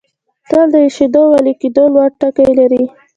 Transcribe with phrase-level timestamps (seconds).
[0.49, 2.83] تل د ایشېدو او ویلي کېدو لوړ ټکي لري.